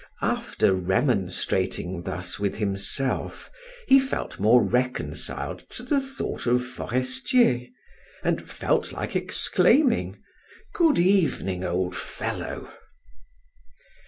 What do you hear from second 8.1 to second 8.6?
and